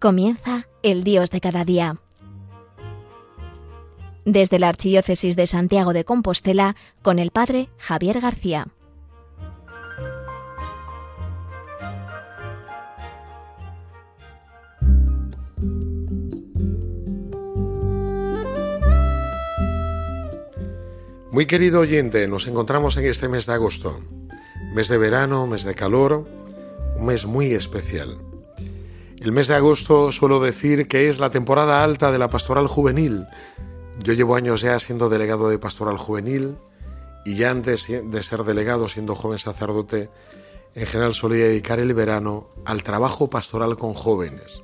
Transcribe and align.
Comienza 0.00 0.66
el 0.82 1.04
Dios 1.04 1.28
de 1.28 1.42
cada 1.42 1.66
día. 1.66 1.98
Desde 4.24 4.58
la 4.58 4.70
Archidiócesis 4.70 5.36
de 5.36 5.46
Santiago 5.46 5.92
de 5.92 6.06
Compostela, 6.06 6.74
con 7.02 7.18
el 7.18 7.32
Padre 7.32 7.68
Javier 7.76 8.18
García. 8.22 8.68
Muy 21.30 21.44
querido 21.44 21.80
oyente, 21.80 22.26
nos 22.26 22.46
encontramos 22.46 22.96
en 22.96 23.04
este 23.04 23.28
mes 23.28 23.44
de 23.44 23.52
agosto, 23.52 24.00
mes 24.72 24.88
de 24.88 24.96
verano, 24.96 25.46
mes 25.46 25.64
de 25.64 25.74
calor, 25.74 26.26
un 26.96 27.04
mes 27.04 27.26
muy 27.26 27.52
especial. 27.52 28.29
El 29.20 29.32
mes 29.32 29.48
de 29.48 29.54
agosto 29.54 30.10
suelo 30.12 30.40
decir 30.40 30.88
que 30.88 31.10
es 31.10 31.18
la 31.18 31.28
temporada 31.28 31.84
alta 31.84 32.10
de 32.10 32.18
la 32.18 32.28
pastoral 32.28 32.66
juvenil. 32.66 33.26
Yo 33.98 34.14
llevo 34.14 34.34
años 34.34 34.62
ya 34.62 34.78
siendo 34.78 35.10
delegado 35.10 35.50
de 35.50 35.58
pastoral 35.58 35.98
juvenil 35.98 36.56
y 37.26 37.34
ya 37.34 37.50
antes 37.50 37.86
de 37.86 38.22
ser 38.22 38.44
delegado, 38.44 38.88
siendo 38.88 39.14
joven 39.14 39.36
sacerdote, 39.36 40.08
en 40.74 40.86
general 40.86 41.12
solía 41.12 41.44
dedicar 41.44 41.80
el 41.80 41.92
verano 41.92 42.48
al 42.64 42.82
trabajo 42.82 43.28
pastoral 43.28 43.76
con 43.76 43.92
jóvenes. 43.92 44.62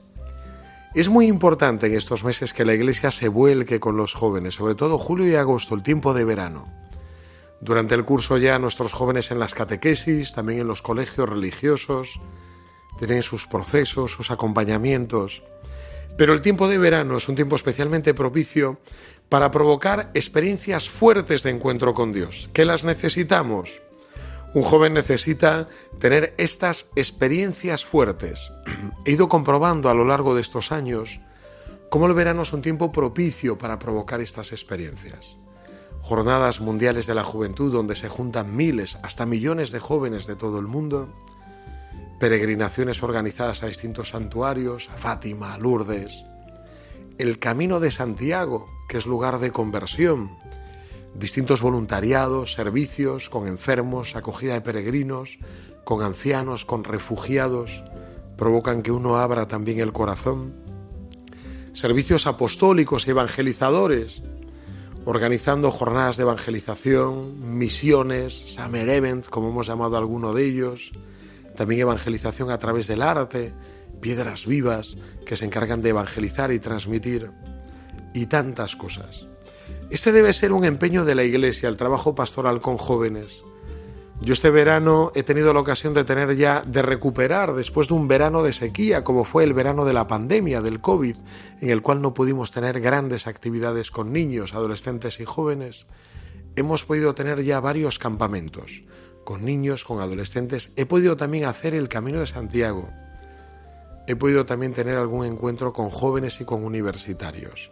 Es 0.94 1.10
muy 1.10 1.26
importante 1.26 1.88
en 1.88 1.94
estos 1.94 2.24
meses 2.24 2.54
que 2.54 2.64
la 2.64 2.72
Iglesia 2.72 3.10
se 3.10 3.28
vuelque 3.28 3.78
con 3.78 3.98
los 3.98 4.14
jóvenes, 4.14 4.54
sobre 4.54 4.74
todo 4.74 4.98
julio 4.98 5.28
y 5.28 5.34
agosto, 5.34 5.74
el 5.74 5.82
tiempo 5.82 6.14
de 6.14 6.24
verano. 6.24 6.64
Durante 7.60 7.94
el 7.94 8.06
curso 8.06 8.38
ya 8.38 8.58
nuestros 8.58 8.94
jóvenes 8.94 9.30
en 9.30 9.38
las 9.38 9.54
catequesis, 9.54 10.32
también 10.32 10.60
en 10.60 10.66
los 10.66 10.80
colegios 10.80 11.28
religiosos, 11.28 12.20
tienen 12.98 13.22
sus 13.22 13.47
procesos, 13.47 14.12
sus 14.12 14.30
acompañamientos. 14.30 15.42
Pero 16.16 16.33
el 16.33 16.41
tiempo 16.41 16.69
de 16.69 16.78
verano 16.78 17.16
es 17.16 17.28
un 17.28 17.36
tiempo 17.36 17.56
especialmente 17.56 18.14
propicio 18.14 18.80
para 19.28 19.50
provocar 19.50 20.11
experiencias 20.14 20.88
fuertes 20.88 21.42
de 21.42 21.50
encuentro 21.50 21.94
con 21.94 22.12
Dios, 22.12 22.48
que 22.53 22.64
las 22.64 22.84
necesitamos. 22.84 23.83
Un 24.55 24.62
joven 24.62 24.94
necesita 24.94 25.69
tener 25.98 26.34
estas 26.38 26.88
experiencias 26.97 27.84
fuertes. 27.84 28.53
He 29.05 29.12
ido 29.12 29.28
comprobando 29.28 29.91
a 29.91 29.94
lo 29.94 30.05
largo 30.05 30.34
de 30.34 30.41
estos 30.41 30.72
años 30.72 31.20
cómo 31.91 32.06
el 32.06 32.14
verano 32.14 32.42
es 32.42 32.53
un 32.53 32.62
tiempo 32.62 32.92
propicio 32.92 33.58
para 33.58 33.78
provocar 33.78 34.20
estas 34.20 34.53
experiencias. 34.53 35.36
Jornadas 36.00 36.60
mundiales 36.60 37.06
de 37.06 37.14
la 37.14 37.25
juventud 37.25 37.72
donde 37.72 37.97
se 37.97 38.08
juntan 38.08 38.55
miles, 38.55 38.97
hasta 39.03 39.27
millones 39.27 39.72
de 39.72 39.81
jóvenes 39.81 40.27
de 40.27 40.36
todo 40.36 40.58
el 40.58 40.66
mundo. 40.66 41.08
Peregrinaciones 42.19 43.03
organizadas 43.03 43.62
a 43.62 43.67
distintos 43.67 44.09
santuarios, 44.09 44.89
a 44.89 44.95
Fátima, 44.95 45.53
a 45.53 45.59
Lourdes. 45.59 46.25
El 47.19 47.39
Camino 47.39 47.78
de 47.78 47.91
Santiago, 47.91 48.67
que 48.89 48.97
es 48.97 49.05
lugar 49.05 49.39
de 49.39 49.53
conversión, 49.53 50.31
distintos 51.14 51.61
voluntariados, 51.61 52.55
servicios 52.55 53.28
con 53.28 53.47
enfermos, 53.47 54.17
acogida 54.17 54.55
de 54.55 54.62
peregrinos, 54.62 55.39
con 55.84 56.03
ancianos, 56.03 56.64
con 56.64 56.84
refugiados, 56.84 57.84
provocan 58.39 58.83
que 58.83 58.92
uno 58.92 59.17
abra 59.17 59.47
también 59.47 59.81
el 59.81 59.92
corazón. 59.92 60.55
Servicios 61.75 62.26
apostólicos 62.26 63.06
y 63.06 63.10
evangelizadores, 63.10 64.22
organizando 65.05 65.71
jornadas 65.71 66.16
de 66.16 66.22
evangelización, 66.22 67.59
misiones, 67.59 68.55
Summer 68.55 68.88
Event, 68.88 69.26
como 69.28 69.50
hemos 69.50 69.66
llamado 69.66 69.99
alguno 69.99 70.32
de 70.32 70.47
ellos, 70.47 70.93
también 71.56 71.81
evangelización 71.81 72.50
a 72.50 72.59
través 72.59 72.87
del 72.87 73.03
arte, 73.03 73.53
piedras 74.00 74.47
vivas 74.47 74.97
que 75.25 75.37
se 75.37 75.44
encargan 75.44 75.83
de 75.83 75.91
evangelizar 75.91 76.53
y 76.53 76.61
transmitir, 76.61 77.33
y 78.15 78.27
tantas 78.27 78.77
cosas. 78.77 79.27
Este 79.91 80.12
debe 80.12 80.33
ser 80.33 80.53
un 80.53 80.65
empeño 80.65 81.05
de 81.05 81.15
la 81.15 81.25
Iglesia, 81.25 81.69
el 81.69 81.77
trabajo 81.77 82.15
pastoral 82.15 82.61
con 82.61 82.77
jóvenes. 82.77 83.44
Yo 84.21 84.33
este 84.33 84.50
verano 84.50 85.12
he 85.15 85.22
tenido 85.22 85.53
la 85.53 85.61
ocasión 85.61 85.93
de 85.93 86.05
tener 86.05 86.37
ya, 86.37 86.62
de 86.67 86.81
recuperar 86.81 87.55
después 87.55 87.88
de 87.88 87.94
un 87.94 88.09
verano 88.09 88.43
de 88.43 88.53
sequía, 88.53 89.05
como 89.05 89.25
fue 89.25 89.44
el 89.44 89.53
verano 89.53 89.84
de 89.84 89.93
la 89.93 90.06
pandemia, 90.06 90.62
del 90.62 90.81
COVID, 90.81 91.17
en 91.61 91.71
el 91.71 91.83
cual 91.83 92.00
no 92.00 92.15
pudimos 92.15 92.50
tener 92.50 92.81
grandes 92.81 93.27
actividades 93.27 93.91
con 93.91 94.12
niños, 94.12 94.55
adolescentes 94.55 95.21
y 95.21 95.27
jóvenes. 95.27 95.87
Hemos 96.56 96.84
podido 96.84 97.15
tener 97.15 97.44
ya 97.44 97.61
varios 97.61 97.99
campamentos, 97.99 98.83
con 99.26 99.44
niños, 99.44 99.84
con 99.84 100.00
adolescentes. 100.00 100.70
He 100.76 100.87
podido 100.87 101.19
también 101.19 101.44
hacer 101.44 101.75
el 101.75 101.91
Camino 101.91 102.20
de 102.20 102.26
Santiago. 102.26 102.88
He 104.06 104.16
podido 104.16 104.47
también 104.47 104.72
tener 104.72 104.97
algún 104.97 105.26
encuentro 105.26 105.75
con 105.75 105.91
jóvenes 105.91 106.41
y 106.41 106.47
con 106.47 106.64
universitarios. 106.64 107.70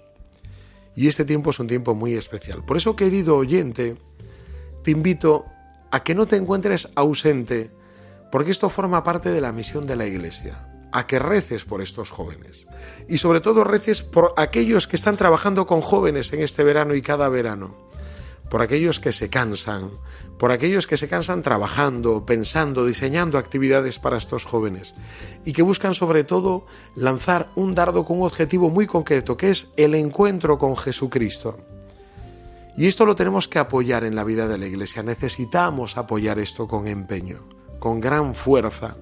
Y 0.94 1.06
este 1.08 1.24
tiempo 1.24 1.50
es 1.50 1.58
un 1.60 1.68
tiempo 1.68 1.94
muy 1.94 2.14
especial. 2.14 2.62
Por 2.64 2.76
eso, 2.76 2.94
querido 2.94 3.36
oyente, 3.36 3.96
te 4.82 4.90
invito 4.90 5.46
a 5.90 6.02
que 6.02 6.14
no 6.14 6.26
te 6.26 6.36
encuentres 6.36 6.90
ausente, 6.96 7.70
porque 8.30 8.50
esto 8.50 8.68
forma 8.68 9.04
parte 9.04 9.30
de 9.30 9.40
la 9.40 9.52
misión 9.52 9.86
de 9.86 9.96
la 9.96 10.06
Iglesia, 10.06 10.68
a 10.92 11.06
que 11.06 11.20
reces 11.20 11.64
por 11.64 11.80
estos 11.80 12.10
jóvenes. 12.10 12.66
Y 13.08 13.18
sobre 13.18 13.40
todo 13.40 13.62
reces 13.62 14.02
por 14.02 14.34
aquellos 14.36 14.88
que 14.88 14.96
están 14.96 15.16
trabajando 15.16 15.66
con 15.66 15.80
jóvenes 15.80 16.32
en 16.32 16.42
este 16.42 16.64
verano 16.64 16.94
y 16.94 17.00
cada 17.00 17.28
verano 17.28 17.93
por 18.48 18.62
aquellos 18.62 19.00
que 19.00 19.12
se 19.12 19.30
cansan, 19.30 19.90
por 20.38 20.52
aquellos 20.52 20.86
que 20.86 20.96
se 20.96 21.08
cansan 21.08 21.42
trabajando, 21.42 22.26
pensando, 22.26 22.84
diseñando 22.84 23.38
actividades 23.38 23.98
para 23.98 24.16
estos 24.16 24.44
jóvenes 24.44 24.94
y 25.44 25.52
que 25.52 25.62
buscan 25.62 25.94
sobre 25.94 26.24
todo 26.24 26.66
lanzar 26.94 27.50
un 27.54 27.74
dardo 27.74 28.04
con 28.04 28.18
un 28.18 28.26
objetivo 28.26 28.70
muy 28.70 28.86
concreto, 28.86 29.36
que 29.36 29.50
es 29.50 29.68
el 29.76 29.94
encuentro 29.94 30.58
con 30.58 30.76
Jesucristo. 30.76 31.58
Y 32.76 32.86
esto 32.86 33.06
lo 33.06 33.14
tenemos 33.14 33.46
que 33.46 33.60
apoyar 33.60 34.04
en 34.04 34.16
la 34.16 34.24
vida 34.24 34.48
de 34.48 34.58
la 34.58 34.66
Iglesia. 34.66 35.02
Necesitamos 35.02 35.96
apoyar 35.96 36.38
esto 36.38 36.66
con 36.66 36.88
empeño, 36.88 37.46
con 37.78 38.00
gran 38.00 38.34
fuerza, 38.34 38.96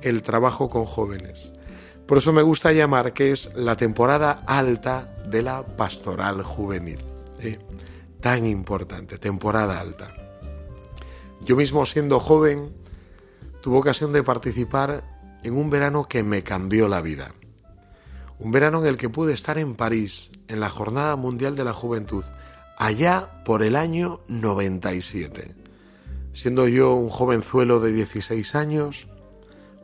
el 0.00 0.22
trabajo 0.22 0.68
con 0.68 0.86
jóvenes. 0.86 1.52
Por 2.06 2.18
eso 2.18 2.32
me 2.32 2.42
gusta 2.42 2.72
llamar 2.72 3.12
que 3.12 3.30
es 3.30 3.54
la 3.54 3.76
temporada 3.76 4.42
alta 4.46 5.14
de 5.26 5.42
la 5.42 5.62
pastoral 5.62 6.42
juvenil. 6.42 6.98
¿eh? 7.38 7.58
Tan 8.22 8.46
importante, 8.46 9.18
temporada 9.18 9.80
alta. 9.80 10.14
Yo 11.44 11.56
mismo 11.56 11.84
siendo 11.84 12.20
joven 12.20 12.72
tuve 13.60 13.78
ocasión 13.78 14.12
de 14.12 14.22
participar 14.22 15.04
en 15.42 15.54
un 15.54 15.68
verano 15.68 16.08
que 16.08 16.22
me 16.22 16.42
cambió 16.42 16.88
la 16.88 17.02
vida. 17.02 17.34
Un 18.38 18.52
verano 18.52 18.78
en 18.78 18.86
el 18.86 18.96
que 18.96 19.10
pude 19.10 19.32
estar 19.32 19.58
en 19.58 19.74
París, 19.74 20.30
en 20.46 20.60
la 20.60 20.70
Jornada 20.70 21.16
Mundial 21.16 21.56
de 21.56 21.64
la 21.64 21.72
Juventud, 21.72 22.24
allá 22.78 23.42
por 23.44 23.64
el 23.64 23.74
año 23.74 24.20
97. 24.28 25.56
Siendo 26.32 26.68
yo 26.68 26.94
un 26.94 27.10
jovenzuelo 27.10 27.80
de 27.80 27.92
16 27.92 28.54
años, 28.54 29.08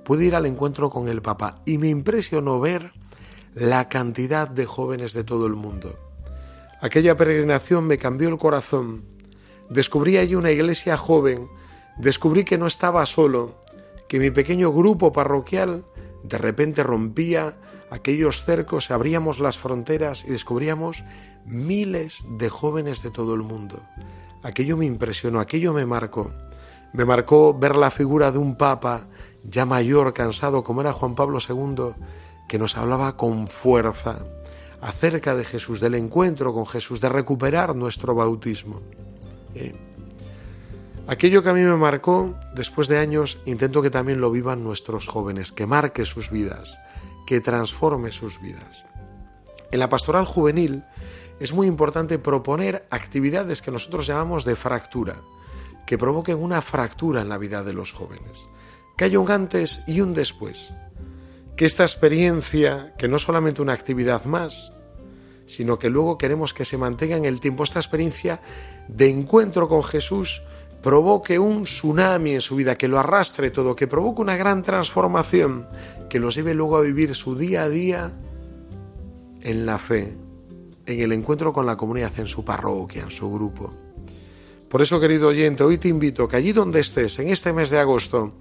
pude 0.05 0.27
ir 0.27 0.37
al 0.37 0.47
encuentro 0.47 0.91
con 0.91 1.09
el 1.09 1.23
Papa 1.23 1.61
y 1.67 1.79
me 1.79 1.89
impresionó 1.89 2.61
ver 2.61 2.93
la 3.55 3.89
cantidad 3.89 4.49
de 4.49 4.65
jóvenes 4.65 5.13
de 5.13 5.25
todo 5.25 5.47
el 5.47 5.55
mundo 5.55 6.08
Aquella 6.81 7.17
peregrinación 7.17 7.87
me 7.87 7.99
cambió 7.99 8.29
el 8.29 8.39
corazón. 8.39 9.05
Descubrí 9.69 10.17
allí 10.17 10.35
una 10.35 10.53
iglesia 10.53 10.97
joven, 10.97 11.49
descubrí 11.99 12.45
que 12.45 12.57
no 12.57 12.67
estaba 12.67 13.05
solo, 13.05 13.59
que 14.09 14.19
mi 14.19 14.31
pequeño 14.31 14.73
grupo 14.73 15.13
parroquial 15.13 15.85
de 16.23 16.39
repente 16.39 16.83
rompía 16.83 17.55
aquellos 17.91 18.45
cercos, 18.45 18.91
abríamos 18.91 19.41
las 19.41 19.59
fronteras 19.59 20.25
y 20.25 20.31
descubríamos 20.31 21.05
miles 21.45 22.25
de 22.39 22.49
jóvenes 22.49 23.03
de 23.03 23.11
todo 23.11 23.35
el 23.35 23.43
mundo. 23.43 23.81
Aquello 24.43 24.77
me 24.77 24.87
impresionó, 24.87 25.41
aquello 25.41 25.73
me 25.73 25.85
marcó. 25.85 26.33
Me 26.93 27.05
marcó 27.05 27.55
ver 27.55 27.77
la 27.77 27.91
figura 27.91 28.31
de 28.31 28.39
un 28.39 28.57
papa 28.57 29.09
ya 29.45 29.67
mayor, 29.67 30.15
cansado 30.15 30.63
como 30.63 30.81
era 30.81 30.93
Juan 30.93 31.15
Pablo 31.15 31.39
II, 31.47 31.95
que 32.49 32.59
nos 32.59 32.77
hablaba 32.77 33.17
con 33.17 33.47
fuerza, 33.47 34.21
acerca 34.81 35.35
de 35.35 35.45
Jesús, 35.45 35.81
del 35.81 35.95
encuentro 35.95 36.53
con 36.53 36.67
Jesús, 36.67 37.01
de 37.01 37.09
recuperar 37.09 37.75
nuestro 37.75 38.15
bautismo. 38.15 38.81
Eh, 39.55 39.75
aquello 41.07 41.43
que 41.43 41.49
a 41.49 41.55
mí 41.55 41.61
me 41.61 41.77
marcó, 41.77 42.35
después 42.55 42.89
de 42.89 42.99
años, 42.99 43.39
intento 43.45 43.83
que 43.83 43.91
también 43.91 44.21
lo 44.21 44.31
vivan 44.31 44.63
nuestros 44.63 45.09
jóvenes, 45.09 45.53
que 45.53 45.67
marque 45.67 46.05
sus 46.05 46.31
vidas, 46.31 46.79
que 47.27 47.41
transforme 47.41 48.13
sus 48.13 48.41
vidas. 48.41 48.85
En 49.71 49.81
la 49.81 49.89
pastoral 49.89 50.25
juvenil 50.25 50.85
es 51.41 51.53
muy 51.53 51.67
importante 51.67 52.19
proponer 52.19 52.87
actividades 52.91 53.63
que 53.63 53.71
nosotros 53.71 54.07
llamamos 54.07 54.45
de 54.45 54.57
fractura, 54.57 55.17
que 55.87 55.99
provoquen 55.99 56.39
una 56.39 56.63
fractura 56.63 57.21
en 57.21 57.29
la 57.29 57.39
vida 57.39 57.63
de 57.63 57.73
los 57.73 57.93
jóvenes, 57.93 58.49
que 58.97 59.05
haya 59.05 59.19
un 59.19 59.31
antes 59.31 59.83
y 59.87 60.01
un 60.01 60.15
después, 60.15 60.73
que 61.59 61.65
esta 61.65 61.83
experiencia, 61.83 62.95
que 62.97 63.09
no 63.09 63.19
solamente 63.19 63.61
una 63.61 63.73
actividad 63.73 64.25
más, 64.27 64.71
sino 65.45 65.77
que 65.77 65.91
luego 65.91 66.17
queremos 66.17 66.55
que 66.55 66.65
se 66.65 66.79
mantenga 66.79 67.17
en 67.17 67.25
el 67.25 67.41
tiempo 67.41 67.65
esta 67.65 67.81
experiencia 67.81 68.41
de 68.87 69.11
encuentro 69.11 69.67
con 69.67 69.83
Jesús, 69.83 70.41
provoque 70.85 71.41
un 71.41 71.65
tsunami 71.65 72.35
en 72.35 72.43
su 72.43 72.55
vida, 72.55 72.77
que 72.77 72.87
lo 72.87 72.97
arrastre 72.97 73.51
todo, 73.51 73.75
que 73.75 73.89
provoque 73.89 74.21
una 74.21 74.37
gran 74.37 74.63
transformación, 74.63 75.67
que 76.09 76.21
los 76.21 76.37
lleve 76.37 76.55
luego 76.55 76.77
a 76.77 76.83
vivir 76.83 77.13
su 77.17 77.35
día 77.35 77.65
a 77.65 77.69
día 77.69 78.13
en 79.41 79.67
la 79.67 79.79
fe, 79.79 80.17
en 80.87 81.01
el 81.01 81.11
encuentro 81.11 81.53
con 81.53 81.67
la 81.67 81.77
comunidad, 81.77 82.13
en 82.21 82.29
su 82.29 82.45
parroquia, 82.45 83.03
en 83.03 83.11
su 83.11 83.33
grupo. 83.33 83.69
Por 84.69 84.81
eso, 84.81 85.01
querido 85.01 85.27
oyente, 85.27 85.65
hoy 85.65 85.79
te 85.79 85.89
invito 85.89 86.29
que 86.29 86.37
allí 86.37 86.53
donde 86.53 86.79
estés, 86.79 87.19
en 87.19 87.31
este 87.31 87.53
mes 87.53 87.71
de 87.71 87.81
agosto, 87.81 88.35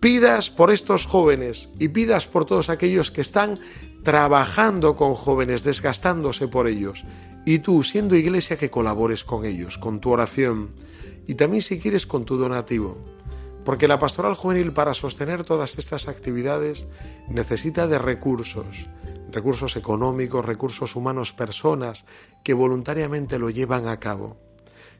pidas 0.00 0.50
por 0.50 0.70
estos 0.70 1.06
jóvenes 1.06 1.68
y 1.78 1.88
pidas 1.88 2.26
por 2.26 2.44
todos 2.44 2.68
aquellos 2.68 3.10
que 3.10 3.20
están 3.20 3.58
trabajando 4.02 4.96
con 4.96 5.14
jóvenes, 5.14 5.64
desgastándose 5.64 6.48
por 6.48 6.68
ellos. 6.68 7.04
Y 7.46 7.60
tú, 7.60 7.82
siendo 7.82 8.16
iglesia, 8.16 8.56
que 8.56 8.70
colabores 8.70 9.24
con 9.24 9.44
ellos, 9.44 9.78
con 9.78 10.00
tu 10.00 10.10
oración 10.10 10.70
y 11.26 11.34
también 11.34 11.62
si 11.62 11.78
quieres 11.78 12.06
con 12.06 12.24
tu 12.24 12.36
donativo. 12.36 12.98
Porque 13.64 13.88
la 13.88 13.98
pastoral 13.98 14.34
juvenil 14.34 14.72
para 14.72 14.92
sostener 14.92 15.44
todas 15.44 15.78
estas 15.78 16.06
actividades 16.06 16.86
necesita 17.28 17.86
de 17.86 17.98
recursos, 17.98 18.90
recursos 19.32 19.76
económicos, 19.76 20.44
recursos 20.44 20.96
humanos, 20.96 21.32
personas 21.32 22.04
que 22.42 22.52
voluntariamente 22.52 23.38
lo 23.38 23.48
llevan 23.48 23.88
a 23.88 23.98
cabo. 23.98 24.36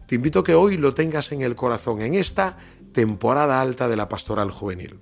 Te 0.06 0.14
invito 0.14 0.44
que 0.44 0.54
hoy 0.54 0.76
lo 0.76 0.94
tengas 0.94 1.32
en 1.32 1.42
el 1.42 1.56
corazón, 1.56 2.00
en 2.00 2.14
esta 2.14 2.58
temporada 2.94 3.60
alta 3.60 3.88
de 3.88 3.96
la 3.96 4.08
pastoral 4.08 4.50
juvenil. 4.50 4.98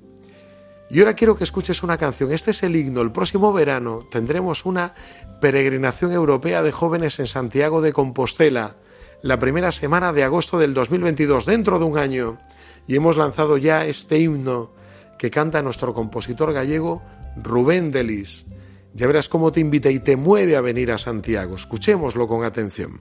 Y 0.90 0.98
ahora 0.98 1.14
quiero 1.14 1.36
que 1.36 1.44
escuches 1.44 1.82
una 1.82 1.96
canción. 1.96 2.32
Este 2.32 2.50
es 2.50 2.62
el 2.64 2.74
himno. 2.74 3.00
El 3.00 3.12
próximo 3.12 3.52
verano 3.52 4.00
tendremos 4.10 4.66
una 4.66 4.94
peregrinación 5.40 6.12
europea 6.12 6.62
de 6.62 6.72
jóvenes 6.72 7.18
en 7.20 7.26
Santiago 7.26 7.80
de 7.80 7.92
Compostela, 7.92 8.76
la 9.22 9.38
primera 9.38 9.72
semana 9.72 10.12
de 10.12 10.24
agosto 10.24 10.58
del 10.58 10.74
2022, 10.74 11.46
dentro 11.46 11.78
de 11.78 11.84
un 11.84 11.96
año. 11.96 12.38
Y 12.86 12.96
hemos 12.96 13.16
lanzado 13.16 13.56
ya 13.56 13.86
este 13.86 14.18
himno 14.18 14.72
que 15.18 15.30
canta 15.30 15.62
nuestro 15.62 15.94
compositor 15.94 16.52
gallego 16.52 17.02
Rubén 17.36 17.90
Delis. 17.90 18.46
Ya 18.92 19.06
verás 19.06 19.28
cómo 19.28 19.52
te 19.52 19.60
invita 19.60 19.90
y 19.90 20.00
te 20.00 20.16
mueve 20.16 20.56
a 20.56 20.60
venir 20.60 20.92
a 20.92 20.98
Santiago. 20.98 21.56
Escuchémoslo 21.56 22.28
con 22.28 22.44
atención. 22.44 23.00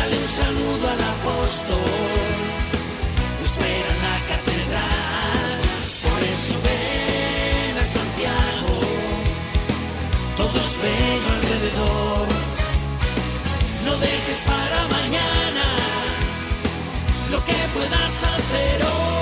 Dale 0.00 0.16
un 0.16 0.28
saludo 0.28 0.88
al 0.88 1.02
apóstol, 1.14 1.92
espera 3.44 3.88
en 3.94 4.00
la 4.08 4.18
catedral. 4.30 5.58
Por 6.06 6.20
eso 6.34 6.54
ven 6.66 7.78
a 7.78 7.82
Santiago, 7.82 8.80
todos 10.38 10.70
ven 10.84 11.20
alrededor. 11.34 12.28
No 13.84 13.92
dejes 13.98 14.40
para 14.52 14.88
mañana 14.88 15.66
lo 17.30 17.44
que 17.44 17.58
puedas 17.74 18.22
hacer 18.22 18.82
hoy. 18.82 19.19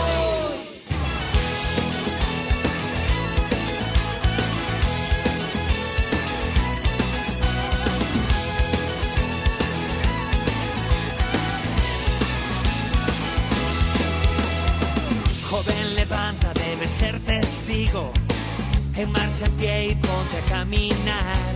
En 18.99 19.13
marcha 19.13 19.45
en 19.45 19.53
pie 19.53 19.87
y 19.91 19.95
ponte 19.95 20.39
a 20.39 20.45
caminar. 20.49 21.55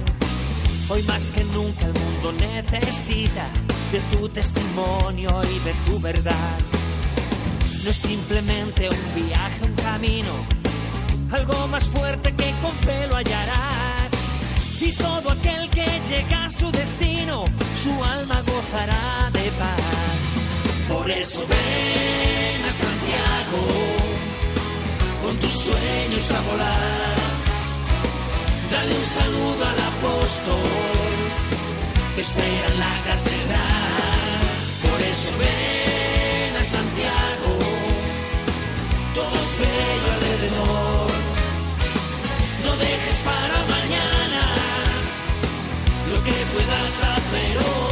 Hoy 0.88 1.02
más 1.02 1.28
que 1.32 1.42
nunca 1.42 1.86
el 1.86 1.92
mundo 1.92 2.32
necesita 2.38 3.48
de 3.90 4.00
tu 4.12 4.28
testimonio 4.28 5.28
y 5.52 5.58
de 5.58 5.74
tu 5.84 5.98
verdad. 5.98 6.58
No 7.82 7.90
es 7.90 7.96
simplemente 7.96 8.88
un 8.88 9.26
viaje, 9.26 9.60
un 9.64 9.74
camino, 9.74 10.46
algo 11.32 11.66
más 11.66 11.82
fuerte 11.86 12.32
que 12.32 12.54
con 12.62 12.76
fe 12.86 13.08
lo 13.08 13.16
hallarás. 13.16 14.12
Y 14.80 14.92
todo 14.92 15.32
aquel 15.32 15.68
que 15.70 15.86
llega 16.08 16.44
a 16.44 16.50
su 16.50 16.70
destino, 16.70 17.44
su 17.74 17.90
alma 17.90 18.40
gozará 18.52 19.30
de 19.32 19.50
paz. 19.58 20.96
Por 20.96 21.10
eso 21.10 21.40
ven 21.40 22.64
a 22.64 22.72
Santiago 22.84 23.62
con 25.24 25.36
tus 25.38 25.52
sueños 25.52 26.30
a 26.30 26.40
volar. 26.42 27.21
Dale 28.72 28.94
un 28.94 29.04
saludo 29.04 29.64
al 29.66 29.80
apóstol 29.92 30.70
que 32.14 32.20
espera 32.22 32.66
en 32.72 32.78
la 32.80 32.94
catedral. 33.08 34.40
Por 34.86 34.98
eso 35.12 35.30
ven 35.42 36.56
a 36.56 36.60
Santiago, 36.60 37.52
todos 39.14 39.50
bello 39.62 40.08
alrededor. 40.16 41.10
No 42.64 42.72
dejes 42.86 43.18
para 43.30 43.58
mañana 43.76 44.42
lo 46.10 46.24
que 46.24 46.36
puedas 46.54 46.94
hacer 47.12 47.58
hoy. 47.58 47.91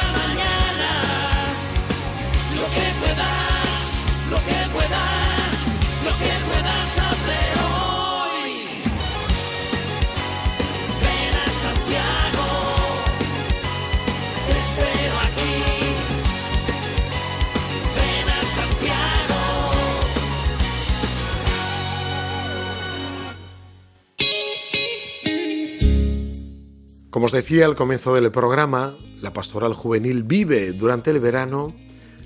Como 27.11 27.25
os 27.25 27.33
decía 27.33 27.65
al 27.65 27.75
comienzo 27.75 28.15
del 28.15 28.31
programa, 28.31 28.95
la 29.21 29.33
pastoral 29.33 29.73
juvenil 29.73 30.23
vive 30.23 30.71
durante 30.71 31.11
el 31.11 31.19
verano 31.19 31.75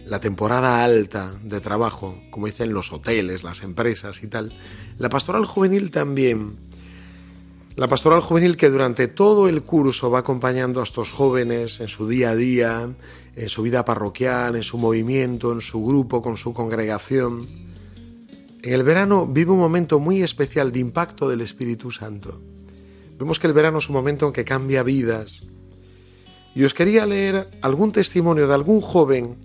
la 0.06 0.20
temporada 0.20 0.84
alta 0.84 1.34
de 1.42 1.60
trabajo, 1.60 2.22
como 2.30 2.46
dicen 2.46 2.72
los 2.72 2.94
hoteles, 2.94 3.44
las 3.44 3.64
empresas 3.64 4.22
y 4.22 4.28
tal. 4.28 4.54
La 5.00 5.10
pastoral 5.10 5.46
juvenil 5.46 5.90
también. 5.90 6.58
La 7.76 7.88
pastoral 7.88 8.22
juvenil 8.22 8.58
que 8.58 8.70
durante 8.70 9.08
todo 9.08 9.50
el 9.50 9.64
curso 9.64 10.12
va 10.12 10.20
acompañando 10.20 10.82
a 10.82 10.84
estos 10.84 11.12
jóvenes 11.12 11.80
en 11.80 11.88
su 11.88 12.08
día 12.08 12.30
a 12.30 12.36
día, 12.36 12.88
en 13.36 13.50
su 13.50 13.64
vida 13.64 13.86
parroquial, 13.86 14.56
en 14.56 14.62
su 14.62 14.78
movimiento, 14.78 15.52
en 15.52 15.62
su 15.62 15.84
grupo, 15.84 16.22
con 16.22 16.38
su 16.38 16.54
congregación. 16.54 17.48
En 18.62 18.72
el 18.72 18.84
verano 18.84 19.26
vive 19.26 19.52
un 19.52 19.60
momento 19.60 19.98
muy 20.00 20.22
especial 20.22 20.72
de 20.72 20.78
impacto 20.78 21.28
del 21.28 21.42
Espíritu 21.42 21.90
Santo. 21.90 22.40
Vemos 23.18 23.40
que 23.40 23.48
el 23.48 23.54
verano 23.54 23.78
es 23.78 23.90
un 23.90 23.96
momento 23.96 24.28
en 24.28 24.34
que 24.34 24.46
cambia 24.46 24.84
vidas. 24.84 25.42
Y 26.54 26.64
os 26.64 26.74
quería 26.74 27.06
leer 27.06 27.50
algún 27.62 27.92
testimonio 27.92 28.48
de 28.48 28.54
algún 28.54 28.82
joven 28.82 29.38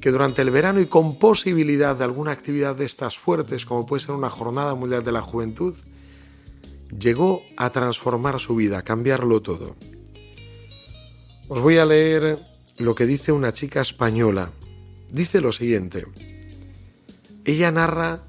que 0.00 0.10
durante 0.10 0.42
el 0.42 0.50
verano 0.50 0.80
y 0.80 0.86
con 0.86 1.18
posibilidad 1.18 1.96
de 1.96 2.04
alguna 2.04 2.32
actividad 2.32 2.76
de 2.76 2.84
estas 2.84 3.18
fuertes, 3.18 3.64
como 3.64 3.86
puede 3.86 4.02
ser 4.04 4.14
una 4.14 4.28
jornada 4.28 4.74
mundial 4.74 5.02
de 5.02 5.12
la 5.12 5.22
juventud, 5.22 5.74
llegó 6.98 7.42
a 7.56 7.70
transformar 7.70 8.40
su 8.40 8.54
vida, 8.54 8.78
a 8.78 8.82
cambiarlo 8.82 9.40
todo. 9.40 9.76
Os 11.48 11.60
voy 11.60 11.78
a 11.78 11.86
leer 11.86 12.44
lo 12.76 12.94
que 12.94 13.06
dice 13.06 13.32
una 13.32 13.52
chica 13.52 13.80
española. 13.80 14.50
Dice 15.10 15.40
lo 15.40 15.52
siguiente. 15.52 16.04
Ella 17.44 17.70
narra 17.70 18.24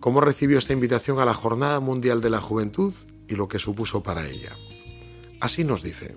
cómo 0.00 0.20
recibió 0.20 0.58
esta 0.58 0.72
invitación 0.72 1.18
a 1.18 1.24
la 1.24 1.34
Jornada 1.34 1.80
Mundial 1.80 2.20
de 2.20 2.30
la 2.30 2.40
Juventud 2.40 2.94
y 3.28 3.34
lo 3.36 3.48
que 3.48 3.58
supuso 3.58 4.02
para 4.02 4.28
ella. 4.28 4.56
Así 5.40 5.64
nos 5.64 5.82
dice. 5.82 6.16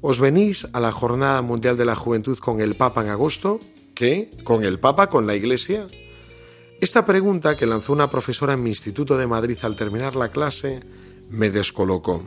¿Os 0.00 0.18
venís 0.18 0.66
a 0.72 0.80
la 0.80 0.92
Jornada 0.92 1.42
Mundial 1.42 1.76
de 1.76 1.84
la 1.84 1.94
Juventud 1.94 2.38
con 2.38 2.60
el 2.60 2.74
Papa 2.74 3.02
en 3.02 3.10
agosto? 3.10 3.60
¿Qué? 3.94 4.30
¿Con 4.44 4.64
el 4.64 4.78
Papa? 4.78 5.08
¿Con 5.08 5.26
la 5.26 5.36
Iglesia? 5.36 5.86
Esta 6.80 7.06
pregunta 7.06 7.56
que 7.56 7.66
lanzó 7.66 7.92
una 7.92 8.10
profesora 8.10 8.54
en 8.54 8.62
mi 8.62 8.70
Instituto 8.70 9.16
de 9.16 9.28
Madrid 9.28 9.58
al 9.62 9.76
terminar 9.76 10.16
la 10.16 10.30
clase 10.30 10.80
me 11.30 11.50
descolocó, 11.50 12.24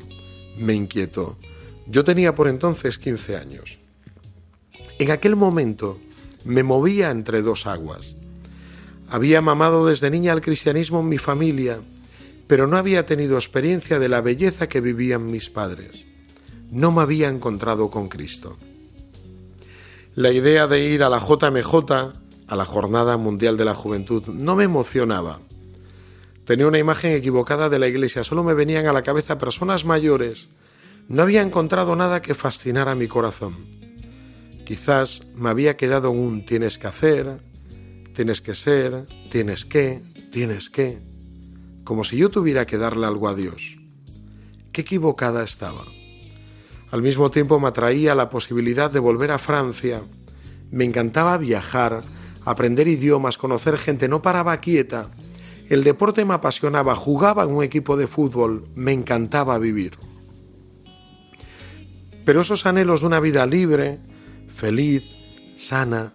me 0.57 0.73
inquietó. 0.73 1.37
Yo 1.87 2.03
tenía 2.03 2.33
por 2.33 2.47
entonces 2.47 2.97
15 2.97 3.35
años. 3.35 3.77
En 4.97 5.11
aquel 5.11 5.35
momento 5.35 5.99
me 6.45 6.63
movía 6.63 7.11
entre 7.11 7.41
dos 7.41 7.67
aguas. 7.67 8.15
Había 9.09 9.41
mamado 9.41 9.85
desde 9.85 10.09
niña 10.09 10.31
al 10.31 10.41
cristianismo 10.41 11.01
en 11.01 11.09
mi 11.09 11.17
familia, 11.17 11.81
pero 12.47 12.67
no 12.67 12.77
había 12.77 13.05
tenido 13.05 13.35
experiencia 13.35 13.99
de 13.99 14.09
la 14.09 14.21
belleza 14.21 14.67
que 14.67 14.81
vivían 14.81 15.29
mis 15.31 15.49
padres 15.49 16.05
no 16.71 16.91
me 16.91 17.01
había 17.01 17.29
encontrado 17.29 17.89
con 17.89 18.09
Cristo. 18.09 18.57
La 20.15 20.31
idea 20.31 20.67
de 20.67 20.83
ir 20.83 21.03
a 21.03 21.09
la 21.09 21.19
JMJ, 21.19 21.73
a 22.47 22.55
la 22.55 22.65
Jornada 22.65 23.17
Mundial 23.17 23.57
de 23.57 23.65
la 23.65 23.75
Juventud, 23.75 24.25
no 24.27 24.55
me 24.55 24.63
emocionaba. 24.63 25.39
Tenía 26.45 26.67
una 26.67 26.79
imagen 26.79 27.11
equivocada 27.11 27.69
de 27.69 27.79
la 27.79 27.87
iglesia, 27.87 28.23
solo 28.23 28.43
me 28.43 28.53
venían 28.53 28.87
a 28.87 28.93
la 28.93 29.03
cabeza 29.03 29.37
personas 29.37 29.83
mayores. 29.83 30.47
No 31.07 31.23
había 31.23 31.41
encontrado 31.41 31.95
nada 31.95 32.21
que 32.21 32.35
fascinara 32.35 32.95
mi 32.95 33.07
corazón. 33.07 33.55
Quizás 34.65 35.21
me 35.35 35.49
había 35.49 35.77
quedado 35.77 36.11
un 36.11 36.45
tienes 36.45 36.77
que 36.77 36.87
hacer, 36.87 37.39
tienes 38.15 38.41
que 38.41 38.55
ser, 38.55 39.05
tienes 39.31 39.65
que, 39.65 40.01
tienes 40.31 40.69
que, 40.69 40.99
como 41.85 42.03
si 42.03 42.17
yo 42.17 42.29
tuviera 42.29 42.65
que 42.65 42.77
darle 42.77 43.05
algo 43.05 43.29
a 43.29 43.35
Dios. 43.35 43.77
Qué 44.73 44.81
equivocada 44.81 45.43
estaba. 45.43 45.85
Al 46.91 47.01
mismo 47.01 47.31
tiempo 47.31 47.59
me 47.59 47.69
atraía 47.69 48.15
la 48.15 48.27
posibilidad 48.27 48.91
de 48.91 48.99
volver 48.99 49.31
a 49.31 49.37
Francia. 49.37 50.01
Me 50.71 50.83
encantaba 50.83 51.37
viajar, 51.37 52.01
aprender 52.43 52.87
idiomas, 52.87 53.37
conocer 53.37 53.77
gente, 53.77 54.09
no 54.09 54.21
paraba 54.21 54.57
quieta. 54.57 55.11
El 55.69 55.83
deporte 55.83 56.25
me 56.25 56.33
apasionaba, 56.33 56.95
jugaba 56.95 57.43
en 57.43 57.51
un 57.55 57.63
equipo 57.63 57.95
de 57.97 58.07
fútbol, 58.07 58.67
me 58.75 58.91
encantaba 58.91 59.57
vivir. 59.59 59.97
Pero 62.25 62.41
esos 62.41 62.65
anhelos 62.65 63.01
de 63.01 63.07
una 63.07 63.19
vida 63.19 63.45
libre, 63.45 63.99
feliz, 64.55 65.15
sana, 65.55 66.13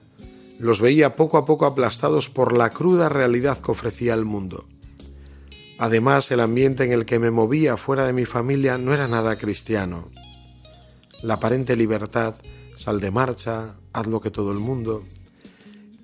los 0.58 0.80
veía 0.80 1.14
poco 1.14 1.38
a 1.38 1.44
poco 1.44 1.64
aplastados 1.64 2.28
por 2.28 2.52
la 2.52 2.70
cruda 2.70 3.08
realidad 3.08 3.58
que 3.60 3.70
ofrecía 3.70 4.14
el 4.14 4.24
mundo. 4.24 4.66
Además, 5.80 6.30
el 6.30 6.38
ambiente 6.38 6.84
en 6.84 6.92
el 6.92 7.04
que 7.04 7.18
me 7.18 7.32
movía 7.32 7.76
fuera 7.76 8.06
de 8.06 8.12
mi 8.12 8.26
familia 8.26 8.78
no 8.78 8.94
era 8.94 9.08
nada 9.08 9.36
cristiano 9.36 10.10
la 11.22 11.34
aparente 11.34 11.76
libertad, 11.76 12.34
sal 12.76 13.00
de 13.00 13.10
marcha, 13.10 13.74
haz 13.92 14.06
lo 14.06 14.20
que 14.20 14.30
todo 14.30 14.52
el 14.52 14.58
mundo. 14.58 15.04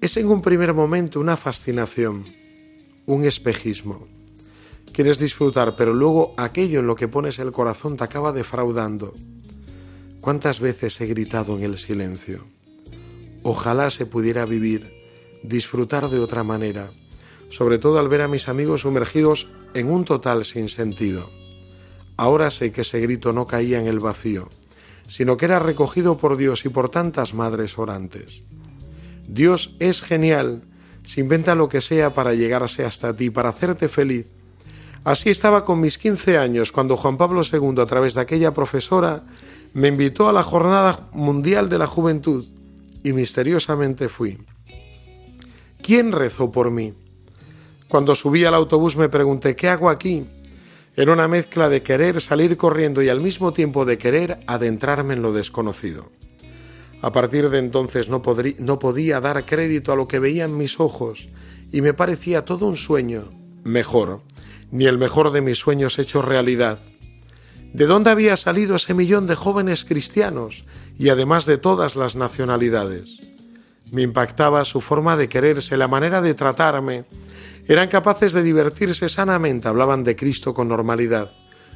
Es 0.00 0.16
en 0.16 0.28
un 0.28 0.42
primer 0.42 0.74
momento 0.74 1.20
una 1.20 1.36
fascinación, 1.36 2.26
un 3.06 3.24
espejismo. 3.24 4.06
Quieres 4.92 5.18
disfrutar, 5.18 5.74
pero 5.76 5.94
luego 5.94 6.34
aquello 6.36 6.80
en 6.80 6.86
lo 6.86 6.96
que 6.96 7.08
pones 7.08 7.38
el 7.38 7.52
corazón 7.52 7.96
te 7.96 8.04
acaba 8.04 8.32
defraudando. 8.32 9.14
¿Cuántas 10.20 10.60
veces 10.60 11.00
he 11.00 11.06
gritado 11.06 11.56
en 11.56 11.64
el 11.64 11.78
silencio? 11.78 12.44
Ojalá 13.42 13.90
se 13.90 14.06
pudiera 14.06 14.44
vivir, 14.44 14.92
disfrutar 15.42 16.10
de 16.10 16.18
otra 16.18 16.42
manera, 16.42 16.90
sobre 17.48 17.78
todo 17.78 17.98
al 17.98 18.08
ver 18.08 18.22
a 18.22 18.28
mis 18.28 18.48
amigos 18.48 18.82
sumergidos 18.82 19.48
en 19.74 19.90
un 19.90 20.04
total 20.04 20.44
sinsentido. 20.44 21.30
Ahora 22.16 22.50
sé 22.50 22.72
que 22.72 22.80
ese 22.80 23.00
grito 23.00 23.32
no 23.32 23.46
caía 23.46 23.78
en 23.78 23.86
el 23.86 24.00
vacío, 24.00 24.48
sino 25.06 25.36
que 25.36 25.44
era 25.44 25.58
recogido 25.58 26.18
por 26.18 26.36
Dios 26.36 26.64
y 26.64 26.68
por 26.68 26.88
tantas 26.88 27.34
madres 27.34 27.78
orantes. 27.78 28.42
Dios 29.28 29.74
es 29.80 30.02
genial, 30.02 30.62
se 31.04 31.20
inventa 31.20 31.54
lo 31.54 31.68
que 31.68 31.80
sea 31.80 32.14
para 32.14 32.34
llegarse 32.34 32.84
hasta 32.84 33.16
ti, 33.16 33.30
para 33.30 33.50
hacerte 33.50 33.88
feliz. 33.88 34.26
Así 35.04 35.30
estaba 35.30 35.64
con 35.64 35.80
mis 35.80 35.98
15 35.98 36.38
años 36.38 36.72
cuando 36.72 36.96
Juan 36.96 37.16
Pablo 37.16 37.42
II, 37.42 37.80
a 37.80 37.86
través 37.86 38.14
de 38.14 38.22
aquella 38.22 38.52
profesora, 38.52 39.24
me 39.72 39.88
invitó 39.88 40.28
a 40.28 40.32
la 40.32 40.42
Jornada 40.42 41.08
Mundial 41.12 41.68
de 41.68 41.78
la 41.78 41.86
Juventud 41.86 42.44
y 43.04 43.12
misteriosamente 43.12 44.08
fui. 44.08 44.38
¿Quién 45.80 46.10
rezó 46.10 46.50
por 46.50 46.72
mí? 46.72 46.94
Cuando 47.88 48.14
subí 48.14 48.44
al 48.44 48.54
autobús 48.54 48.96
me 48.96 49.08
pregunté, 49.08 49.54
¿qué 49.54 49.68
hago 49.68 49.88
aquí? 49.88 50.26
Era 50.96 51.12
una 51.12 51.28
mezcla 51.28 51.68
de 51.68 51.82
querer 51.82 52.20
salir 52.20 52.56
corriendo 52.56 53.02
y 53.02 53.08
al 53.08 53.20
mismo 53.20 53.52
tiempo 53.52 53.84
de 53.84 53.98
querer 53.98 54.40
adentrarme 54.46 55.14
en 55.14 55.22
lo 55.22 55.32
desconocido. 55.32 56.10
A 57.02 57.12
partir 57.12 57.50
de 57.50 57.58
entonces 57.58 58.08
no, 58.08 58.22
no 58.58 58.78
podía 58.78 59.20
dar 59.20 59.44
crédito 59.44 59.92
a 59.92 59.96
lo 59.96 60.08
que 60.08 60.18
veía 60.18 60.46
en 60.46 60.56
mis 60.56 60.80
ojos 60.80 61.28
y 61.70 61.80
me 61.80 61.92
parecía 61.92 62.44
todo 62.44 62.66
un 62.66 62.76
sueño, 62.76 63.30
mejor, 63.62 64.22
ni 64.70 64.86
el 64.86 64.98
mejor 64.98 65.30
de 65.30 65.42
mis 65.42 65.58
sueños 65.58 65.98
hecho 65.98 66.22
realidad. 66.22 66.80
¿De 67.72 67.86
dónde 67.86 68.10
había 68.10 68.36
salido 68.36 68.76
ese 68.76 68.94
millón 68.94 69.26
de 69.26 69.34
jóvenes 69.34 69.84
cristianos 69.84 70.64
y 70.98 71.10
además 71.10 71.44
de 71.44 71.58
todas 71.58 71.94
las 71.94 72.16
nacionalidades? 72.16 73.35
Me 73.92 74.02
impactaba 74.02 74.64
su 74.64 74.80
forma 74.80 75.16
de 75.16 75.28
quererse, 75.28 75.76
la 75.76 75.88
manera 75.88 76.20
de 76.20 76.34
tratarme, 76.34 77.04
eran 77.68 77.88
capaces 77.88 78.32
de 78.32 78.42
divertirse 78.42 79.08
sanamente, 79.08 79.68
hablaban 79.68 80.04
de 80.04 80.16
Cristo 80.16 80.54
con 80.54 80.68
normalidad, 80.68 81.32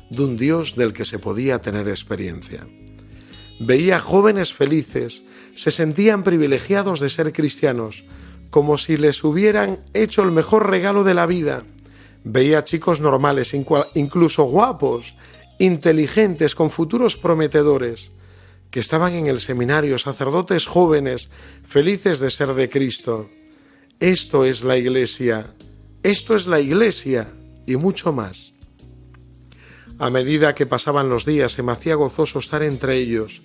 de 0.09 0.23
un 0.23 0.37
Dios 0.37 0.76
del 0.76 0.93
que 0.93 1.05
se 1.05 1.19
podía 1.19 1.61
tener 1.61 1.88
experiencia. 1.88 2.67
Veía 3.61 3.99
jóvenes 3.99 4.55
felices, 4.55 5.23
se 5.55 5.71
sentían 5.71 6.23
privilegiados 6.23 7.00
de 7.00 7.09
ser 7.09 7.33
cristianos, 7.33 8.05
como 8.50 8.79
si 8.79 8.97
les 8.97 9.23
hubieran 9.25 9.79
hecho 9.95 10.23
el 10.23 10.33
mejor 10.33 10.71
regalo 10.71 11.05
de 11.05 11.14
la 11.14 11.26
vida. 11.26 11.62
Veía 12.25 12.64
chicos 12.64 13.00
normales, 13.00 13.55
incluso 13.95 14.45
guapos, 14.45 15.14
inteligentes, 15.59 16.55
con 16.55 16.71
futuros 16.71 17.17
prometedores, 17.17 18.12
que 18.71 18.81
estaban 18.81 19.15
en 19.15 19.27
el 19.27 19.41
seminario, 19.41 19.99
sacerdotes 19.99 20.67
jóvenes, 20.67 21.31
felices 21.67 22.21
de 22.21 22.31
ser 22.31 22.55
de 22.55 22.69
Cristo. 22.69 23.29
Esto 23.99 24.45
es 24.45 24.62
la 24.62 24.77
Iglesia, 24.77 25.55
esto 26.03 26.35
es 26.35 26.47
la 26.47 26.61
iglesia 26.61 27.29
y 27.67 27.77
mucho 27.77 28.11
más. 28.11 28.55
A 29.99 30.09
medida 30.09 30.55
que 30.55 30.65
pasaban 30.65 31.11
los 31.11 31.27
días 31.27 31.53
se 31.53 31.62
me 31.62 31.73
hacía 31.73 31.95
gozoso 31.95 32.39
estar 32.39 32.62
entre 32.62 32.97
ellos. 32.97 33.43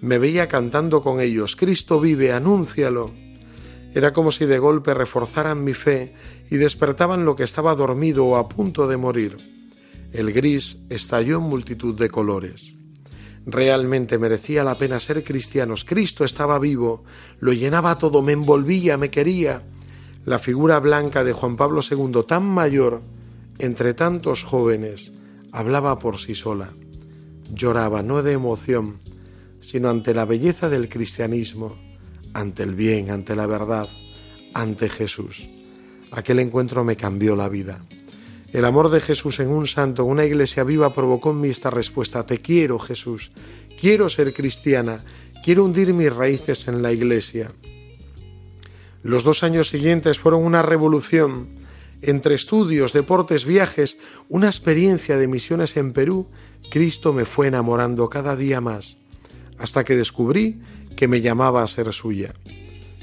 Me 0.00 0.16
veía 0.16 0.48
cantando 0.48 1.02
con 1.02 1.20
ellos, 1.20 1.54
Cristo 1.54 2.00
vive, 2.00 2.32
anúncialo. 2.32 3.12
Era 3.94 4.14
como 4.14 4.30
si 4.30 4.46
de 4.46 4.58
golpe 4.58 4.94
reforzaran 4.94 5.62
mi 5.62 5.74
fe 5.74 6.14
y 6.50 6.56
despertaban 6.56 7.26
lo 7.26 7.36
que 7.36 7.44
estaba 7.44 7.74
dormido 7.74 8.24
o 8.24 8.36
a 8.36 8.48
punto 8.48 8.88
de 8.88 8.96
morir. 8.96 9.36
El 10.12 10.32
gris 10.32 10.78
estalló 10.88 11.36
en 11.36 11.44
multitud 11.44 11.94
de 11.94 12.08
colores. 12.08 12.77
Realmente 13.50 14.18
merecía 14.18 14.62
la 14.62 14.76
pena 14.76 15.00
ser 15.00 15.24
cristianos. 15.24 15.84
Cristo 15.84 16.22
estaba 16.22 16.58
vivo, 16.58 17.02
lo 17.40 17.54
llenaba 17.54 17.98
todo, 17.98 18.20
me 18.20 18.32
envolvía, 18.32 18.98
me 18.98 19.10
quería 19.10 19.62
la 20.26 20.38
figura 20.38 20.78
blanca 20.78 21.24
de 21.24 21.32
Juan 21.32 21.56
Pablo 21.56 21.80
II, 21.80 22.24
tan 22.26 22.44
mayor, 22.44 23.00
entre 23.58 23.94
tantos 23.94 24.44
jóvenes, 24.44 25.10
hablaba 25.52 25.98
por 25.98 26.18
sí 26.18 26.34
sola. 26.34 26.74
Lloraba 27.50 28.02
no 28.02 28.22
de 28.22 28.32
emoción, 28.32 28.98
sino 29.62 29.88
ante 29.88 30.12
la 30.12 30.26
belleza 30.26 30.68
del 30.68 30.90
cristianismo, 30.90 31.74
ante 32.34 32.62
el 32.62 32.74
bien, 32.74 33.10
ante 33.10 33.34
la 33.34 33.46
verdad, 33.46 33.88
ante 34.52 34.90
Jesús. 34.90 35.48
Aquel 36.10 36.40
encuentro 36.40 36.84
me 36.84 36.96
cambió 36.96 37.34
la 37.34 37.48
vida. 37.48 37.80
El 38.52 38.64
amor 38.64 38.90
de 38.90 39.00
Jesús 39.00 39.40
en 39.40 39.48
un 39.48 39.66
santo, 39.66 40.02
en 40.02 40.08
una 40.08 40.24
iglesia 40.24 40.64
viva, 40.64 40.94
provocó 40.94 41.30
en 41.30 41.40
mí 41.40 41.48
esta 41.48 41.70
respuesta. 41.70 42.24
Te 42.24 42.40
quiero, 42.40 42.78
Jesús. 42.78 43.30
Quiero 43.78 44.08
ser 44.08 44.32
cristiana. 44.32 45.04
Quiero 45.44 45.64
hundir 45.64 45.92
mis 45.92 46.12
raíces 46.12 46.66
en 46.66 46.82
la 46.82 46.92
iglesia. 46.92 47.50
Los 49.02 49.22
dos 49.22 49.42
años 49.42 49.68
siguientes 49.68 50.18
fueron 50.18 50.44
una 50.44 50.62
revolución. 50.62 51.58
Entre 52.00 52.34
estudios, 52.34 52.92
deportes, 52.92 53.44
viajes, 53.44 53.98
una 54.28 54.46
experiencia 54.46 55.18
de 55.18 55.28
misiones 55.28 55.76
en 55.76 55.92
Perú, 55.92 56.28
Cristo 56.70 57.12
me 57.12 57.24
fue 57.24 57.48
enamorando 57.48 58.08
cada 58.08 58.34
día 58.34 58.60
más, 58.60 58.96
hasta 59.58 59.84
que 59.84 59.96
descubrí 59.96 60.60
que 60.96 61.08
me 61.08 61.20
llamaba 61.20 61.62
a 61.62 61.66
ser 61.66 61.92
suya. 61.92 62.34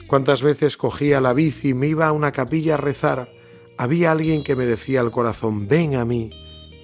Cuántas 0.07 0.41
veces 0.41 0.77
cogía 0.77 1.21
la 1.21 1.33
bici 1.33 1.69
y 1.69 1.73
me 1.73 1.87
iba 1.87 2.07
a 2.07 2.13
una 2.13 2.31
capilla 2.31 2.75
a 2.75 2.77
rezar, 2.77 3.34
había 3.77 4.11
alguien 4.11 4.43
que 4.43 4.55
me 4.55 4.65
decía 4.65 5.01
al 5.01 5.11
corazón, 5.11 5.67
ven 5.67 5.95
a 5.95 6.05
mí, 6.05 6.31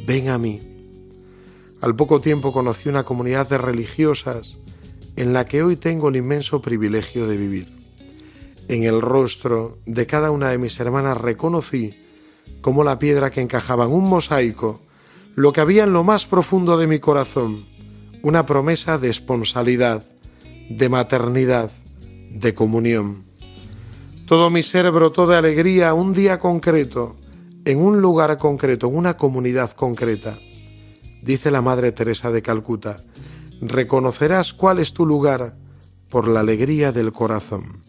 ven 0.06 0.30
a 0.30 0.38
mí. 0.38 0.60
Al 1.82 1.96
poco 1.96 2.22
tiempo 2.22 2.52
conocí 2.52 2.90
una 2.90 3.04
comunidad 3.04 3.50
de 3.50 3.58
religiosas 3.58 4.58
en 5.16 5.34
la 5.34 5.46
que 5.46 5.64
hoy 5.64 5.76
tengo 5.76 6.10
el 6.10 6.18
inmenso 6.18 6.62
privilegio 6.62 7.28
de 7.28 7.38
vivir. 7.38 7.82
En 8.68 8.84
el 8.84 9.02
rostro 9.02 9.80
de 9.86 10.06
cada 10.06 10.32
una 10.32 10.50
de 10.50 10.58
mis 10.58 10.80
hermanas 10.80 11.18
reconocí, 11.18 11.96
como 12.62 12.84
la 12.84 13.00
piedra 13.00 13.32
que 13.32 13.42
encajaba 13.42 13.86
en 13.86 13.94
un 13.94 14.08
mosaico, 14.08 14.82
lo 15.36 15.54
que 15.54 15.62
había 15.62 15.84
en 15.84 15.94
lo 15.94 16.04
más 16.04 16.26
profundo 16.26 16.78
de 16.78 16.88
mi 16.88 17.00
corazón, 17.00 17.66
una 18.22 18.46
promesa 18.46 18.98
de 18.98 19.10
esponsalidad, 19.10 20.06
de 20.70 20.90
maternidad, 20.90 21.72
de 22.30 22.54
comunión. 22.54 23.31
Todo 24.32 24.50
mi 24.50 24.64
ser 24.64 24.90
brotó 24.92 25.28
de 25.28 25.36
alegría 25.36 25.94
un 25.94 26.14
día 26.14 26.40
concreto, 26.40 27.18
en 27.66 27.80
un 27.80 28.00
lugar 28.00 28.38
concreto, 28.38 28.88
en 28.88 28.96
una 28.96 29.18
comunidad 29.18 29.72
concreta. 29.72 30.40
Dice 31.22 31.52
la 31.52 31.62
Madre 31.62 31.92
Teresa 31.92 32.32
de 32.32 32.42
Calcuta, 32.42 32.96
reconocerás 33.60 34.54
cuál 34.54 34.80
es 34.80 34.94
tu 34.94 35.06
lugar 35.06 35.58
por 36.08 36.30
la 36.30 36.40
alegría 36.40 36.94
del 36.94 37.12
corazón. 37.12 37.84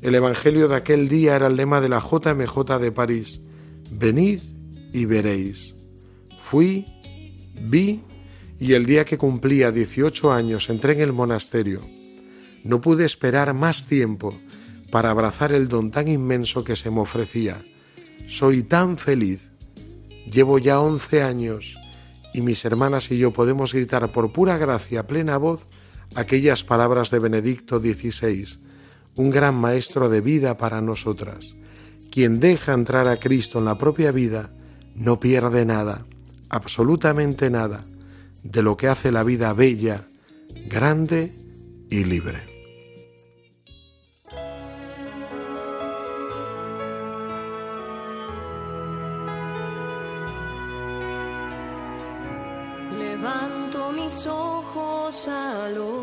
El 0.00 0.14
Evangelio 0.14 0.66
de 0.66 0.76
aquel 0.76 1.10
día 1.10 1.36
era 1.36 1.48
el 1.48 1.56
lema 1.56 1.82
de 1.82 1.90
la 1.90 2.00
JMJ 2.00 2.78
de 2.80 2.90
París. 2.90 3.42
Venid 3.90 4.40
y 4.94 5.04
veréis. 5.04 5.74
Fui, 6.42 6.86
vi 7.60 8.02
y 8.58 8.72
el 8.72 8.86
día 8.86 9.04
que 9.04 9.18
cumplía 9.18 9.70
18 9.70 10.32
años 10.32 10.70
entré 10.70 10.94
en 10.94 11.02
el 11.02 11.12
monasterio. 11.12 11.82
No 12.62 12.80
pude 12.80 13.04
esperar 13.04 13.52
más 13.52 13.86
tiempo 13.86 14.32
para 14.94 15.10
abrazar 15.10 15.50
el 15.50 15.66
don 15.66 15.90
tan 15.90 16.06
inmenso 16.06 16.62
que 16.62 16.76
se 16.76 16.88
me 16.88 17.00
ofrecía. 17.00 17.60
Soy 18.28 18.62
tan 18.62 18.96
feliz. 18.96 19.50
Llevo 20.30 20.60
ya 20.60 20.78
11 20.78 21.20
años 21.20 21.74
y 22.32 22.42
mis 22.42 22.64
hermanas 22.64 23.10
y 23.10 23.18
yo 23.18 23.32
podemos 23.32 23.74
gritar 23.74 24.12
por 24.12 24.32
pura 24.32 24.56
gracia 24.56 25.08
plena 25.08 25.36
voz 25.36 25.66
aquellas 26.14 26.62
palabras 26.62 27.10
de 27.10 27.18
Benedicto 27.18 27.80
XVI 27.80 28.60
un 29.16 29.30
gran 29.30 29.56
maestro 29.56 30.08
de 30.08 30.20
vida 30.20 30.58
para 30.58 30.80
nosotras. 30.80 31.56
Quien 32.12 32.38
deja 32.38 32.72
entrar 32.72 33.08
a 33.08 33.16
Cristo 33.16 33.58
en 33.58 33.64
la 33.64 33.76
propia 33.76 34.12
vida 34.12 34.52
no 34.94 35.18
pierde 35.18 35.64
nada, 35.64 36.06
absolutamente 36.50 37.50
nada, 37.50 37.84
de 38.44 38.62
lo 38.62 38.76
que 38.76 38.86
hace 38.86 39.10
la 39.10 39.24
vida 39.24 39.52
bella, 39.54 40.06
grande 40.68 41.34
y 41.90 42.04
libre. 42.04 42.53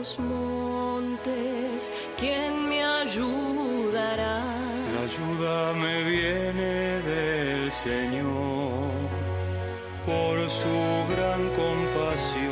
Los 0.02 0.18
montes, 0.18 1.92
¿quién 2.18 2.68
me 2.68 2.84
ayudará? 2.84 4.44
La 4.94 5.02
ayuda 5.10 5.74
me 5.74 6.04
viene 6.04 6.74
del 7.12 7.72
Señor 7.72 8.90
por 10.04 10.50
su 10.50 10.78
gran 11.14 11.42
compasión. 11.62 12.52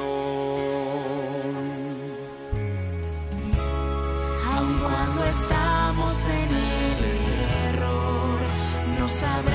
Aun 4.54 4.74
cuando 4.88 5.26
estamos 5.26 6.14
en 6.42 6.50
el 6.78 7.00
error, 7.68 8.38
nos 9.00 9.24
abraza 9.24 9.49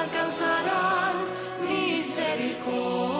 alcanzarán 0.00 1.16
misericordia. 1.60 3.19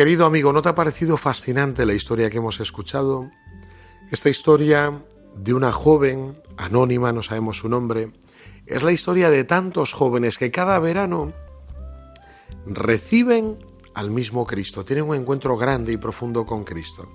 Querido 0.00 0.24
amigo, 0.24 0.50
¿no 0.54 0.62
te 0.62 0.70
ha 0.70 0.74
parecido 0.74 1.18
fascinante 1.18 1.84
la 1.84 1.92
historia 1.92 2.30
que 2.30 2.38
hemos 2.38 2.58
escuchado? 2.58 3.30
Esta 4.10 4.30
historia 4.30 5.04
de 5.36 5.52
una 5.52 5.72
joven, 5.72 6.40
anónima, 6.56 7.12
no 7.12 7.20
sabemos 7.20 7.58
su 7.58 7.68
nombre, 7.68 8.10
es 8.64 8.82
la 8.82 8.92
historia 8.92 9.28
de 9.28 9.44
tantos 9.44 9.92
jóvenes 9.92 10.38
que 10.38 10.50
cada 10.50 10.78
verano 10.78 11.34
reciben 12.64 13.58
al 13.92 14.10
mismo 14.10 14.46
Cristo, 14.46 14.86
tienen 14.86 15.04
un 15.04 15.16
encuentro 15.16 15.58
grande 15.58 15.92
y 15.92 15.98
profundo 15.98 16.46
con 16.46 16.64
Cristo. 16.64 17.06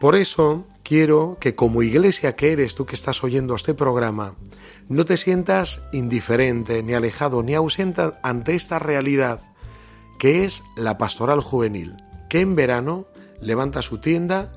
Por 0.00 0.16
eso 0.16 0.64
quiero 0.82 1.36
que 1.38 1.54
como 1.54 1.82
iglesia 1.82 2.34
que 2.34 2.52
eres 2.52 2.74
tú 2.74 2.86
que 2.86 2.96
estás 2.96 3.22
oyendo 3.22 3.54
este 3.54 3.74
programa, 3.74 4.34
no 4.88 5.04
te 5.04 5.18
sientas 5.18 5.82
indiferente, 5.92 6.82
ni 6.82 6.94
alejado, 6.94 7.42
ni 7.42 7.54
ausente 7.54 8.12
ante 8.22 8.54
esta 8.54 8.78
realidad 8.78 9.51
que 10.22 10.44
es 10.44 10.62
la 10.76 10.98
pastoral 10.98 11.40
juvenil, 11.40 11.96
que 12.28 12.38
en 12.38 12.54
verano 12.54 13.08
levanta 13.40 13.82
su 13.82 13.98
tienda 13.98 14.52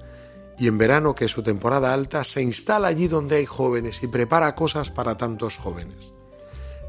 y 0.59 0.67
en 0.67 0.77
verano, 0.77 1.15
que 1.15 1.25
es 1.25 1.31
su 1.31 1.41
temporada 1.41 1.91
alta, 1.91 2.23
se 2.23 2.43
instala 2.43 2.87
allí 2.87 3.07
donde 3.07 3.37
hay 3.37 3.47
jóvenes 3.47 4.03
y 4.03 4.07
prepara 4.07 4.53
cosas 4.53 4.91
para 4.91 5.17
tantos 5.17 5.57
jóvenes. 5.57 6.13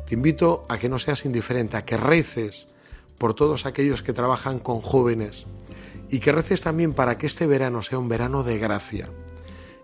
Te 0.07 0.13
invito 0.13 0.67
a 0.69 0.77
que 0.77 0.91
no 0.91 0.99
seas 0.99 1.25
indiferente, 1.25 1.79
a 1.79 1.87
que 1.87 1.97
reces 1.97 2.67
por 3.17 3.33
todos 3.33 3.65
aquellos 3.65 4.03
que 4.03 4.13
trabajan 4.13 4.59
con 4.59 4.83
jóvenes 4.83 5.47
y 6.11 6.19
que 6.19 6.33
reces 6.33 6.61
también 6.61 6.93
para 6.93 7.17
que 7.17 7.29
este 7.29 7.47
verano 7.47 7.83
sea 7.83 7.99
un 7.99 8.11
verano 8.11 8.45
de 8.45 8.59
gracia. 8.59 9.09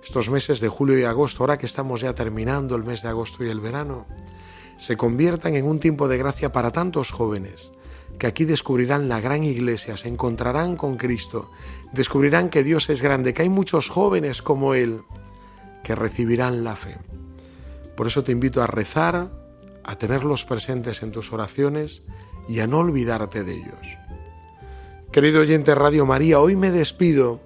Estos 0.05 0.29
meses 0.29 0.61
de 0.61 0.69
julio 0.69 0.99
y 0.99 1.05
agosto, 1.05 1.43
ahora 1.45 1.57
que 1.57 1.65
estamos 1.65 2.03
ya 2.03 2.15
terminando 2.15 2.77
el 2.77 2.85
mes 2.85 3.01
de 3.01 3.09
agosto 3.09 3.43
y 3.43 3.49
el 3.49 3.61
verano, 3.61 4.07
se 4.77 4.99
conviertan 4.99 5.55
en 5.55 5.65
un 5.65 5.81
tiempo 5.81 6.09
de 6.09 6.19
gracia 6.19 6.53
para 6.53 6.73
tantos 6.73 7.11
jóvenes 7.11 7.73
que 8.23 8.29
aquí 8.29 8.45
descubrirán 8.45 9.09
la 9.09 9.21
gran 9.21 9.43
iglesia, 9.43 9.97
se 9.97 10.07
encontrarán 10.07 10.77
con 10.77 10.97
Cristo, 10.97 11.51
descubrirán 11.93 12.51
que 12.51 12.63
Dios 12.63 12.89
es 12.89 13.03
grande, 13.03 13.35
que 13.35 13.43
hay 13.43 13.49
muchos 13.49 13.89
jóvenes 13.89 14.43
como 14.43 14.75
Él 14.75 15.03
que 15.83 15.97
recibirán 15.97 16.63
la 16.63 16.77
fe. 16.77 16.99
Por 17.97 18.07
eso 18.07 18.23
te 18.23 18.31
invito 18.31 18.63
a 18.63 18.69
rezar, 18.69 19.33
a 19.83 19.99
tenerlos 19.99 20.45
presentes 20.45 21.03
en 21.03 21.11
tus 21.11 21.33
oraciones 21.33 22.05
y 22.49 22.61
a 22.61 22.69
no 22.69 22.79
olvidarte 22.79 23.43
de 23.43 23.55
ellos. 23.55 23.99
Querido 25.11 25.41
oyente 25.41 25.75
Radio 25.75 26.07
María, 26.07 26.39
hoy 26.39 26.55
me 26.55 26.71
despido 26.71 27.41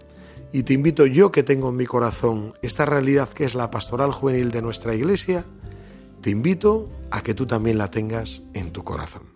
y 0.52 0.64
te 0.64 0.74
invito 0.74 1.06
yo 1.06 1.32
que 1.32 1.42
tengo 1.42 1.70
en 1.70 1.76
mi 1.76 1.86
corazón 1.86 2.52
esta 2.60 2.84
realidad 2.84 3.30
que 3.30 3.44
es 3.44 3.54
la 3.54 3.70
pastoral 3.70 4.12
juvenil 4.12 4.50
de 4.50 4.60
nuestra 4.60 4.94
iglesia, 4.94 5.46
te 6.20 6.28
invito 6.28 6.90
a 7.10 7.22
que 7.22 7.32
tú 7.32 7.46
también 7.46 7.78
la 7.78 7.90
tengas 7.90 8.42
en 8.52 8.72
tu 8.72 8.84
corazón. 8.84 9.35